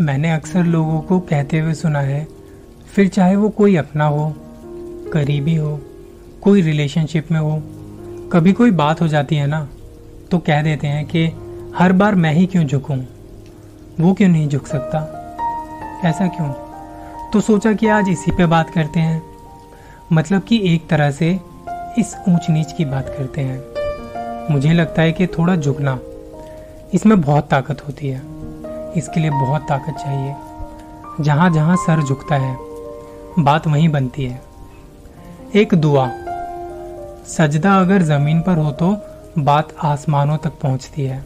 [0.00, 2.26] मैंने अक्सर लोगों को कहते हुए सुना है,
[2.94, 4.34] फिर चाहे वो कोई अपना हो,
[5.12, 5.80] करीबी हो,
[6.42, 7.62] कोई रिलेशनशिप में हो,
[8.32, 9.68] कभी कोई बात हो जाती है ना
[10.30, 11.26] तो कह देते हैं कि
[11.76, 12.98] हर बार मैं ही क्यों झुकूं?
[14.00, 14.98] वो क्यों नहीं झुक सकता?
[16.04, 16.52] ऐसा क्यों?
[17.30, 19.22] तो सोचा कि आज इसी पे बात करते हैं।
[20.12, 21.40] मतलब कि एक तरह से
[21.98, 23.62] इस ऊंच नीच की बात करते हैं।
[24.50, 25.98] मुझे लगता है कि थोड़ा झुकना,
[26.94, 28.39] इसमें बहुत ताकत होती है।
[28.96, 32.56] इसके लिए बहुत ताकत चाहिए। जहाँ जहाँ सर झुकता है,
[33.38, 34.40] बात वहीं बनती है।
[35.54, 36.10] एक दुआ।
[37.26, 38.96] सजदा अगर ज़मीन पर हो तो
[39.38, 41.24] बात आसमानों तक पहुँचती है।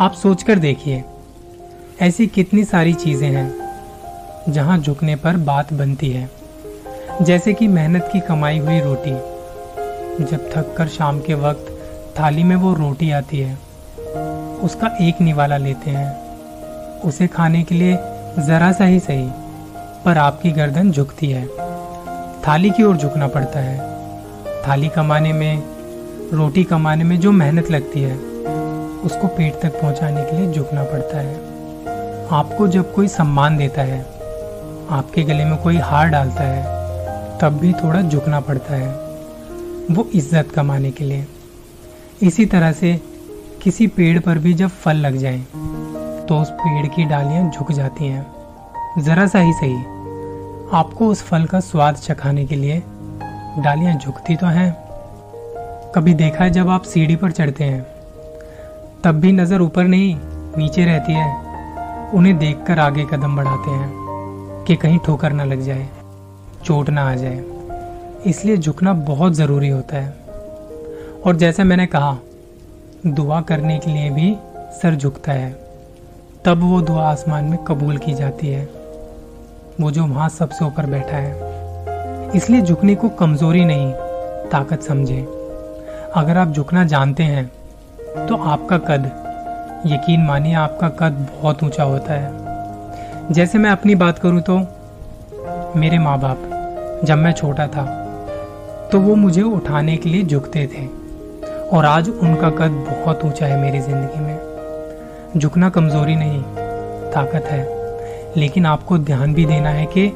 [0.00, 1.04] आप सोचकर देखिए,
[2.02, 3.52] ऐसी कितनी सारी चीज़ें हैं,
[4.48, 6.30] जहाँ झुकने पर बात बनती है।
[7.22, 9.10] जैसे कि मेहनत की कमाई हुई रोटी।
[10.24, 11.70] जब थक कर शाम के वक्त
[12.18, 13.58] थाली में वो रोटी आती है,
[14.62, 16.23] उसका एक निवाला लेते हैं।
[17.04, 17.96] उसे खाने के लिए
[18.38, 19.28] जरा सा ही सही,
[20.04, 21.46] पर आपकी गर्दन झुकती है।
[22.48, 23.78] थाली की ओर झुकना पड़ता है।
[24.68, 25.62] थाली कमाने में,
[26.32, 28.16] रोटी कमाने में जो मेहनत लगती है,
[29.04, 31.34] उसको पेट तक पहुँचाने के लिए झुकना पड़ता है।
[32.30, 34.00] आपको जब कोई सम्मान देता है,
[34.90, 36.62] आपके गले में कोई हार डालता है,
[37.38, 38.92] तब भी थोड़ा झुकना पड़ता है,
[39.90, 41.26] वो इज़्ज़त कमाने के लिए।
[42.22, 43.00] इसी तरह से
[43.62, 45.44] किसी पेड़ पर भी जब फल लग जाए
[46.28, 48.26] तो उस पेड़ की डालियाँ झुक जाती हैं।
[48.98, 49.76] जरा सा ही सही।
[50.72, 52.82] आपको उस फल का स्वाद चखाने के लिए
[53.58, 54.76] डालियाँ झुकती तो हैं।
[55.94, 57.86] कभी देखा है जब आप सीढ़ी पर चढ़ते हैं?
[59.04, 60.16] तब भी नज़र ऊपर नहीं,
[60.58, 61.38] नीचे रहती है।
[62.10, 63.92] उन्हें देखकर आगे कदम बढ़ाते हैं
[64.66, 65.88] कि कहीं ठोकर ना लग जाए,
[66.64, 67.44] चोट ना आ जाए।
[68.26, 70.14] इसलिए झुकना बहुत ज़रूरी होता है।
[71.26, 72.16] और जैसे मैंने कहा,
[73.06, 74.36] दुआ करने के लिए भी
[74.82, 75.63] सर झुकता है।
[76.44, 78.64] तब वो दुआ आसमान में कबूल की जाती है।
[79.80, 83.92] वो जो वहाँ सबसे ऊपर बैठा है। इसलिए झुकने को कमज़ोरी नहीं,
[84.50, 85.20] ताकत समझे।
[86.14, 87.46] अगर आप झुकना जानते हैं
[88.26, 89.06] तो आपका कद,
[89.86, 94.58] यकीन मानिए आपका कद बहुत ऊँचा होता है। जैसे मैं अपनी बात करूँ तो
[95.76, 97.84] मेरे माँ बाप जब मैं छोटा था
[98.92, 100.86] तो वो मुझे उठाने के लिए झुकते थे।
[101.68, 104.33] और आज उनका कद बहुत ऊँचा है मेरी ज़िंदगी में।
[105.36, 106.42] झुकना कमज़ोरी नहीं,
[107.10, 107.68] ताकत है।
[108.36, 110.12] लेकिन आपको ध्यान भी देना है कि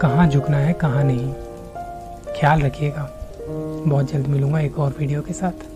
[0.00, 1.32] कहाँ झुकना है, कहाँ नहीं।
[2.40, 3.10] ख्याल रखिएगा।
[3.86, 5.73] बहुत जल्द मिलूँगा एक और वीडियो के साथ।